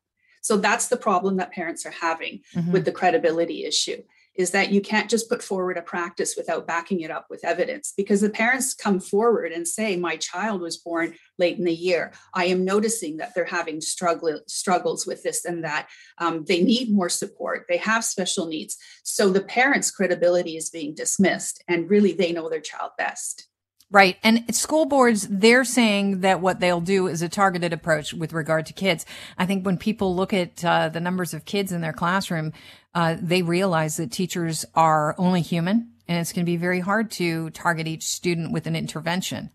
So 0.48 0.56
that's 0.56 0.88
the 0.88 0.96
problem 0.96 1.36
that 1.38 1.52
parents 1.52 1.86
are 1.86 1.92
having 1.92 2.40
mm-hmm. 2.56 2.72
with 2.72 2.86
the 2.86 2.94
credibility 2.94 3.66
issue 3.66 4.02
is 4.34 4.52
that 4.52 4.72
you 4.72 4.80
can't 4.80 5.10
just 5.10 5.28
put 5.28 5.44
forward 5.44 5.78
a 5.78 5.82
practice 5.82 6.36
without 6.38 6.66
backing 6.66 7.02
it 7.02 7.12
up 7.12 7.26
with 7.30 7.44
evidence 7.44 7.94
because 7.98 8.22
the 8.22 8.30
parents 8.30 8.74
come 8.74 9.02
forward 9.02 9.52
and 9.52 9.68
say 9.68 9.98
my 9.98 10.16
child 10.16 10.62
was 10.62 10.78
born 10.78 11.16
late 11.38 11.58
in 11.58 11.66
the 11.66 11.74
year. 11.74 12.14
I 12.34 12.46
am 12.46 12.64
noticing 12.64 13.18
that 13.18 13.36
they're 13.36 13.44
having 13.44 13.82
struggle, 13.82 14.40
struggles 14.48 15.06
with 15.06 15.22
this 15.22 15.44
and 15.44 15.66
that. 15.66 15.90
Um, 16.18 16.46
they 16.48 16.64
need 16.64 16.94
more 16.94 17.10
support. 17.10 17.66
They 17.68 17.78
have 17.78 18.06
special 18.06 18.48
needs. 18.48 18.78
So 19.04 19.30
the 19.30 19.42
parents 19.42 19.92
credibility 19.92 20.56
is 20.56 20.70
being 20.70 20.96
dismissed 20.96 21.62
and 21.68 21.90
really 21.90 22.14
they 22.14 22.32
know 22.32 22.48
their 22.48 22.62
child 22.62 22.92
best 22.98 23.50
Right. 23.90 24.18
And 24.22 24.54
school 24.54 24.86
boards, 24.86 25.28
they're 25.30 25.64
saying 25.64 26.20
that 26.20 26.42
what 26.42 26.60
they'll 26.60 26.82
do 26.82 27.08
is 27.08 27.22
a 27.22 27.30
targeted 27.30 27.72
approach 27.72 28.14
with 28.14 28.34
regard 28.34 28.66
to 28.66 28.74
kids. 28.74 29.06
I 29.38 29.46
think 29.46 29.66
when 29.66 29.78
people 29.78 30.14
look 30.14 30.34
at 30.34 30.64
uh, 30.64 30.90
the 30.90 31.00
numbers 31.00 31.34
of 31.34 31.46
kids 31.46 31.72
in 31.72 31.80
their 31.80 31.94
classroom, 31.94 32.52
uh, 32.94 33.16
they 33.22 33.44
realize 33.44 33.96
that 33.96 34.12
teachers 34.12 34.66
are 34.76 35.16
only 35.18 35.42
human 35.42 35.94
and 36.06 36.20
it's 36.20 36.34
going 36.34 36.46
to 36.46 36.50
be 36.50 36.58
very 36.58 36.82
hard 36.82 37.12
to 37.12 37.50
target 37.52 37.88
each 37.88 38.04
student 38.04 38.52
with 38.52 38.68
an 38.68 38.76
intervention. 38.76 39.52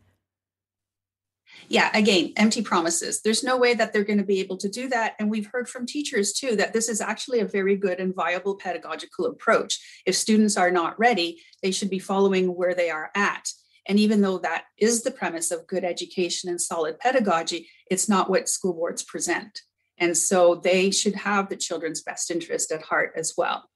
Yeah, 1.68 1.90
again, 1.94 2.32
empty 2.36 2.62
promises. 2.62 3.20
There's 3.20 3.44
no 3.44 3.58
way 3.58 3.74
that 3.74 3.92
they're 3.92 4.04
going 4.04 4.18
to 4.18 4.24
be 4.24 4.40
able 4.40 4.56
to 4.58 4.68
do 4.68 4.88
that. 4.88 5.14
And 5.18 5.30
we've 5.30 5.46
heard 5.46 5.68
from 5.68 5.86
teachers 5.86 6.32
too 6.32 6.56
that 6.56 6.72
this 6.72 6.88
is 6.88 7.02
actually 7.02 7.40
a 7.40 7.46
very 7.46 7.76
good 7.76 8.00
and 8.00 8.14
viable 8.14 8.56
pedagogical 8.56 9.26
approach. 9.26 9.78
If 10.06 10.14
students 10.14 10.56
are 10.56 10.70
not 10.70 10.98
ready, 10.98 11.42
they 11.62 11.70
should 11.70 11.90
be 11.90 11.98
following 11.98 12.54
where 12.54 12.74
they 12.74 12.90
are 12.90 13.10
at 13.14 13.48
and 13.86 13.98
even 13.98 14.20
though 14.20 14.38
that 14.38 14.64
is 14.78 15.02
the 15.02 15.10
premise 15.10 15.50
of 15.50 15.66
good 15.66 15.84
education 15.84 16.48
and 16.48 16.60
solid 16.60 16.98
pedagogy, 16.98 17.68
it's 17.90 18.08
not 18.08 18.30
what 18.30 18.48
school 18.48 18.74
boards 18.74 19.02
present. 19.02 19.60
And 19.98 20.16
so 20.16 20.56
they 20.56 20.90
should 20.90 21.14
have 21.14 21.48
the 21.48 21.56
children's 21.56 22.02
best 22.02 22.30
interest 22.30 22.72
at 22.72 22.82
heart 22.82 23.12
as 23.16 23.34
well. 23.36 23.68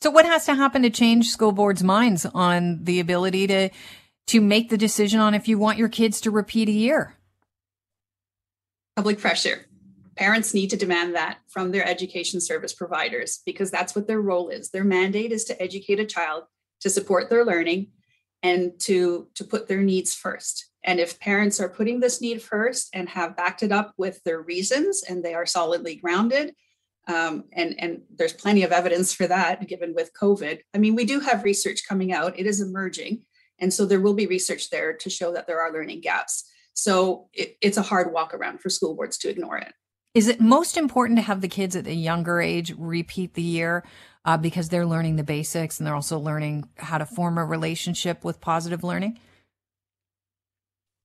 So 0.00 0.10
what 0.10 0.26
has 0.26 0.46
to 0.46 0.54
happen 0.54 0.82
to 0.82 0.90
change 0.90 1.28
school 1.28 1.52
boards' 1.52 1.82
minds 1.82 2.26
on 2.26 2.82
the 2.84 3.00
ability 3.00 3.46
to 3.48 3.70
to 4.28 4.40
make 4.40 4.70
the 4.70 4.78
decision 4.78 5.18
on 5.20 5.34
if 5.34 5.48
you 5.48 5.58
want 5.58 5.78
your 5.78 5.88
kids 5.88 6.20
to 6.20 6.30
repeat 6.30 6.68
a 6.68 6.72
year? 6.72 7.14
Public 8.96 9.18
pressure. 9.18 9.66
Parents 10.16 10.54
need 10.54 10.70
to 10.70 10.76
demand 10.76 11.14
that 11.14 11.38
from 11.48 11.72
their 11.72 11.86
education 11.86 12.40
service 12.40 12.72
providers 12.72 13.40
because 13.44 13.70
that's 13.70 13.94
what 13.94 14.06
their 14.06 14.20
role 14.20 14.48
is. 14.48 14.70
Their 14.70 14.84
mandate 14.84 15.32
is 15.32 15.44
to 15.44 15.60
educate 15.60 15.98
a 15.98 16.04
child 16.04 16.44
to 16.80 16.90
support 16.90 17.30
their 17.30 17.44
learning 17.44 17.88
and 18.42 18.72
to 18.80 19.28
to 19.34 19.44
put 19.44 19.68
their 19.68 19.82
needs 19.82 20.14
first. 20.14 20.70
And 20.84 20.98
if 20.98 21.20
parents 21.20 21.60
are 21.60 21.68
putting 21.68 22.00
this 22.00 22.20
need 22.20 22.42
first 22.42 22.88
and 22.92 23.08
have 23.08 23.36
backed 23.36 23.62
it 23.62 23.70
up 23.70 23.94
with 23.96 24.22
their 24.24 24.42
reasons 24.42 25.04
and 25.08 25.24
they 25.24 25.34
are 25.34 25.46
solidly 25.46 25.96
grounded 25.96 26.54
um, 27.08 27.44
and 27.52 27.74
and 27.78 28.02
there's 28.14 28.32
plenty 28.32 28.62
of 28.62 28.72
evidence 28.72 29.12
for 29.12 29.26
that 29.26 29.66
given 29.66 29.92
with 29.94 30.12
covid 30.14 30.60
i 30.74 30.78
mean 30.78 30.94
we 30.94 31.04
do 31.04 31.20
have 31.20 31.44
research 31.44 31.82
coming 31.88 32.12
out. 32.12 32.38
It 32.38 32.46
is 32.46 32.60
emerging. 32.60 33.22
And 33.58 33.72
so 33.72 33.86
there 33.86 34.00
will 34.00 34.14
be 34.14 34.26
research 34.26 34.70
there 34.70 34.92
to 34.92 35.10
show 35.10 35.32
that 35.32 35.46
there 35.46 35.60
are 35.60 35.72
learning 35.72 36.00
gaps. 36.00 36.44
So 36.74 37.28
it, 37.32 37.56
it's 37.60 37.76
a 37.76 37.82
hard 37.82 38.12
walk 38.12 38.34
around 38.34 38.60
for 38.60 38.70
school 38.70 38.96
boards 38.96 39.18
to 39.18 39.28
ignore 39.28 39.58
it. 39.58 39.72
Is 40.14 40.28
it 40.28 40.40
most 40.40 40.76
important 40.76 41.18
to 41.18 41.22
have 41.22 41.40
the 41.40 41.48
kids 41.48 41.76
at 41.76 41.86
a 41.86 41.94
younger 41.94 42.40
age 42.40 42.74
repeat 42.76 43.34
the 43.34 43.42
year 43.42 43.84
uh, 44.24 44.36
because 44.36 44.68
they're 44.68 44.86
learning 44.86 45.16
the 45.16 45.24
basics 45.24 45.78
and 45.78 45.86
they're 45.86 45.94
also 45.94 46.18
learning 46.18 46.68
how 46.76 46.98
to 46.98 47.06
form 47.06 47.38
a 47.38 47.44
relationship 47.44 48.24
with 48.24 48.40
positive 48.40 48.84
learning? 48.84 49.18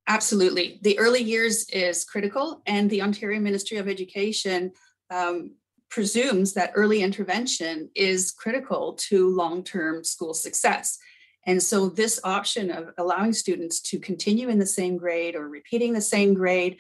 Absolutely. 0.08 0.80
The 0.84 0.98
early 1.00 1.22
years 1.22 1.70
is 1.70 2.06
critical, 2.06 2.62
and 2.66 2.90
the 2.90 3.02
Ontario 3.02 3.42
Ministry 3.42 3.78
of 3.78 3.90
Education 3.90 4.72
um, 5.10 5.56
presumes 5.90 6.54
that 6.54 6.72
early 6.76 7.02
intervention 7.02 7.90
is 7.94 8.32
critical 8.32 8.94
to 8.94 9.30
long 9.30 9.64
term 9.64 10.04
school 10.04 10.34
success. 10.34 10.98
And 11.46 11.62
so, 11.62 11.90
this 11.90 12.22
option 12.24 12.72
of 12.72 12.92
allowing 12.98 13.34
students 13.34 13.82
to 13.82 14.00
continue 14.00 14.48
in 14.48 14.60
the 14.60 14.66
same 14.66 14.98
grade 14.98 15.36
or 15.36 15.50
repeating 15.50 15.94
the 15.94 16.02
same 16.02 16.34
grade 16.34 16.78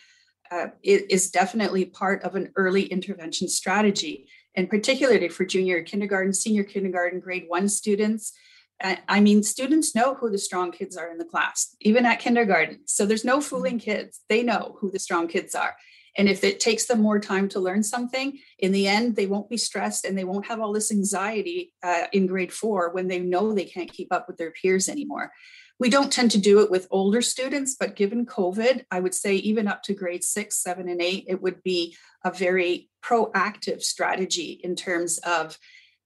uh, 0.49 0.67
is 0.81 1.29
definitely 1.29 1.83
part 1.83 2.23
of 2.23 2.35
an 2.35 2.51
early 2.55 2.83
intervention 2.83 3.49
strategy 3.49 4.29
and 4.57 4.69
particularly 4.69 5.29
for 5.29 5.45
junior 5.45 5.81
kindergarten, 5.83 6.33
senior 6.33 6.63
kindergarten, 6.63 7.21
grade 7.21 7.45
one 7.47 7.69
students. 7.69 8.33
I 8.81 9.21
mean, 9.21 9.41
students 9.41 9.95
know 9.95 10.15
who 10.15 10.29
the 10.29 10.37
strong 10.37 10.71
kids 10.71 10.97
are 10.97 11.09
in 11.09 11.17
the 11.17 11.25
class, 11.25 11.75
even 11.81 12.05
at 12.05 12.19
kindergarten. 12.19 12.81
So 12.85 13.05
there's 13.05 13.25
no 13.25 13.41
fooling 13.41 13.79
kids. 13.79 14.21
They 14.29 14.43
know 14.43 14.75
who 14.79 14.91
the 14.91 14.99
strong 14.99 15.27
kids 15.27 15.55
are. 15.55 15.75
And 16.15 16.27
if 16.27 16.43
it 16.43 16.59
takes 16.59 16.85
them 16.85 17.01
more 17.01 17.19
time 17.19 17.47
to 17.49 17.59
learn 17.59 17.83
something, 17.83 18.39
in 18.59 18.71
the 18.71 18.87
end, 18.87 19.15
they 19.15 19.27
won't 19.27 19.49
be 19.49 19.57
stressed 19.57 20.05
and 20.05 20.17
they 20.17 20.23
won't 20.23 20.47
have 20.47 20.59
all 20.59 20.73
this 20.73 20.91
anxiety 20.91 21.73
uh, 21.83 22.05
in 22.11 22.25
grade 22.25 22.51
four 22.51 22.91
when 22.91 23.07
they 23.07 23.19
know 23.19 23.53
they 23.53 23.65
can't 23.65 23.91
keep 23.91 24.11
up 24.11 24.27
with 24.27 24.37
their 24.37 24.51
peers 24.51 24.89
anymore. 24.89 25.31
We 25.79 25.89
don't 25.89 26.11
tend 26.11 26.31
to 26.31 26.39
do 26.39 26.61
it 26.61 26.71
with 26.71 26.87
older 26.89 27.21
students, 27.21 27.75
but 27.79 27.95
given 27.95 28.25
COVID, 28.25 28.85
I 28.89 28.99
would 28.99 29.13
say 29.13 29.35
even 29.35 29.67
up 29.67 29.83
to 29.83 29.93
grade 29.93 30.23
six, 30.23 30.57
seven, 30.57 30.89
and 30.89 31.01
eight, 31.01 31.25
it 31.27 31.41
would 31.41 31.61
be 31.61 31.95
a 32.23 32.31
very 32.31 32.89
proactive 33.03 33.83
strategy 33.83 34.59
in 34.63 34.75
terms 34.75 35.19
of 35.19 35.57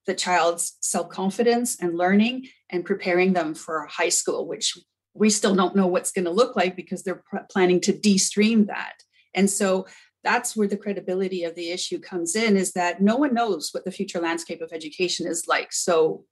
the 0.05 0.13
child's 0.13 0.77
self 0.81 1.09
confidence 1.09 1.79
and 1.79 1.97
learning 1.97 2.47
and 2.69 2.85
preparing 2.85 3.33
them 3.33 3.53
for 3.53 3.85
high 3.85 4.09
school, 4.09 4.47
which 4.47 4.77
we 5.13 5.29
still 5.29 5.55
don't 5.55 5.75
know 5.75 5.87
what's 5.87 6.11
going 6.11 6.25
to 6.25 6.31
look 6.31 6.55
like 6.55 6.75
because 6.75 7.03
they're 7.03 7.23
pr- 7.29 7.37
planning 7.49 7.79
to 7.81 7.97
de-stream 7.97 8.65
that. 8.65 8.95
And 9.33 9.49
so 9.49 9.87
that's 10.23 10.55
where 10.55 10.67
the 10.67 10.77
credibility 10.77 11.43
of 11.43 11.55
the 11.55 11.71
issue 11.71 11.99
comes 11.99 12.35
in 12.35 12.55
is 12.55 12.73
that 12.73 13.01
no 13.01 13.17
one 13.17 13.33
knows 13.33 13.69
what 13.71 13.85
the 13.85 13.91
future 13.91 14.19
landscape 14.19 14.61
of 14.61 14.71
education 14.71 15.27
is 15.27 15.47
like. 15.47 15.73
So 15.73 16.25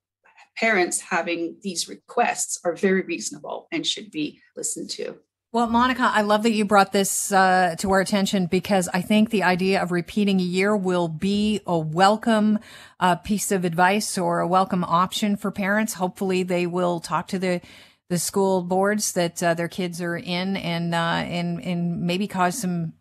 parents 0.60 1.00
having 1.00 1.58
these 1.62 1.88
requests 1.88 2.60
are 2.66 2.76
very 2.76 3.02
reasonable 3.02 3.68
and 3.72 3.86
should 3.86 4.12
be 4.12 4.42
listened 4.56 4.90
to. 4.90 5.18
Well, 5.52 5.68
Monica, 5.68 6.12
I 6.14 6.22
love 6.22 6.44
that 6.44 6.52
you 6.52 6.64
brought 6.64 6.92
this 6.92 7.32
uh, 7.32 7.76
to 7.80 7.90
our 7.92 8.02
attention 8.02 8.46
because 8.46 8.88
I 8.94 9.02
think 9.02 9.32
the 9.32 9.42
idea 9.42 9.82
of 9.82 9.92
repeating 9.92 10.40
a 10.40 10.44
year 10.44 10.78
will 10.78 11.08
be 11.08 11.62
a 11.66 11.78
welcome 11.78 12.60
uh, 13.00 13.16
piece 13.16 13.52
of 13.52 13.66
advice 13.66 14.16
or 14.16 14.42
a 14.42 14.48
welcome 14.48 14.84
option 14.84 15.36
for 15.36 15.50
parents. 15.50 15.96
Hopefully, 15.96 16.44
they 16.44 16.68
will 16.68 17.00
talk 17.00 17.28
to 17.30 17.40
the 17.40 17.62
the 18.10 18.20
school 18.20 18.64
boards 18.64 19.14
that 19.14 19.42
uh, 19.42 19.54
their 19.54 19.68
kids 19.68 20.02
are 20.02 20.18
in 20.18 20.56
and 20.58 20.94
uh, 20.94 21.24
and 21.26 21.64
and 21.64 22.02
maybe 22.02 22.28
cause 22.28 22.60
some 22.60 22.94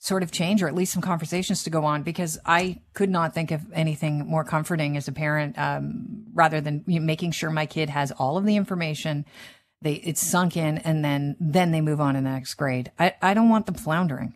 sort 0.00 0.22
of 0.22 0.32
change 0.32 0.62
or 0.62 0.66
at 0.66 0.74
least 0.74 0.94
some 0.94 1.02
conversations 1.02 1.62
to 1.62 1.70
go 1.70 1.84
on 1.84 2.02
because 2.02 2.38
I 2.46 2.80
could 2.94 3.10
not 3.10 3.34
think 3.34 3.50
of 3.50 3.60
anything 3.74 4.26
more 4.26 4.44
comforting 4.44 4.96
as 4.96 5.06
a 5.08 5.12
parent 5.12 5.58
um, 5.58 6.24
rather 6.32 6.62
than 6.62 6.82
making 6.86 7.32
sure 7.32 7.50
my 7.50 7.66
kid 7.66 7.90
has 7.90 8.10
all 8.10 8.38
of 8.38 8.46
the 8.46 8.56
information. 8.56 9.26
They 9.82 9.94
it's 9.94 10.26
sunk 10.26 10.56
in 10.56 10.78
and 10.78 11.04
then 11.04 11.36
then 11.38 11.70
they 11.70 11.82
move 11.82 12.00
on 12.00 12.16
in 12.16 12.24
the 12.24 12.30
next 12.30 12.54
grade. 12.54 12.90
I, 12.98 13.14
I 13.20 13.34
don't 13.34 13.50
want 13.50 13.66
them 13.66 13.74
floundering. 13.74 14.34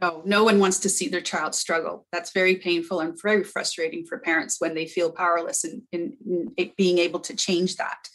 No 0.00 0.22
no 0.24 0.44
one 0.44 0.60
wants 0.60 0.78
to 0.80 0.88
see 0.88 1.08
their 1.08 1.20
child 1.20 1.56
struggle. 1.56 2.06
That's 2.12 2.30
very 2.30 2.54
painful 2.54 3.00
and 3.00 3.20
very 3.20 3.42
frustrating 3.42 4.06
for 4.06 4.18
parents 4.18 4.60
when 4.60 4.74
they 4.74 4.86
feel 4.86 5.10
powerless 5.10 5.64
in, 5.64 5.82
in, 5.90 6.16
in 6.56 6.72
being 6.76 6.98
able 6.98 7.20
to 7.20 7.34
change 7.34 7.76
that. 7.76 8.08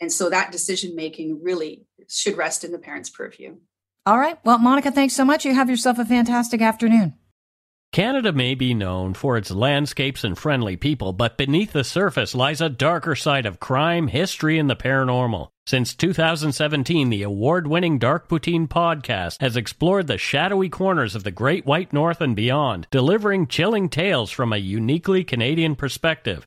And 0.00 0.12
so 0.12 0.30
that 0.30 0.52
decision 0.52 0.94
making 0.94 1.42
really 1.42 1.86
should 2.08 2.36
rest 2.36 2.62
in 2.62 2.70
the 2.70 2.78
parents 2.78 3.10
purview 3.10 3.56
all 4.04 4.18
right. 4.18 4.38
Well, 4.44 4.58
Monica, 4.58 4.90
thanks 4.90 5.14
so 5.14 5.24
much. 5.24 5.44
You 5.44 5.54
have 5.54 5.70
yourself 5.70 5.98
a 5.98 6.04
fantastic 6.04 6.60
afternoon. 6.60 7.14
Canada 7.92 8.32
may 8.32 8.54
be 8.54 8.72
known 8.72 9.12
for 9.12 9.36
its 9.36 9.50
landscapes 9.50 10.24
and 10.24 10.38
friendly 10.38 10.76
people, 10.76 11.12
but 11.12 11.36
beneath 11.36 11.72
the 11.72 11.84
surface 11.84 12.34
lies 12.34 12.62
a 12.62 12.70
darker 12.70 13.14
side 13.14 13.44
of 13.44 13.60
crime, 13.60 14.08
history, 14.08 14.58
and 14.58 14.70
the 14.70 14.74
paranormal. 14.74 15.48
Since 15.66 15.94
2017, 15.96 17.10
the 17.10 17.22
award 17.22 17.66
winning 17.66 17.98
Dark 17.98 18.28
Poutine 18.28 18.66
podcast 18.66 19.42
has 19.42 19.58
explored 19.58 20.06
the 20.06 20.16
shadowy 20.16 20.70
corners 20.70 21.14
of 21.14 21.22
the 21.22 21.30
Great 21.30 21.66
White 21.66 21.92
North 21.92 22.22
and 22.22 22.34
beyond, 22.34 22.88
delivering 22.90 23.46
chilling 23.46 23.90
tales 23.90 24.30
from 24.30 24.54
a 24.54 24.56
uniquely 24.56 25.22
Canadian 25.22 25.76
perspective. 25.76 26.46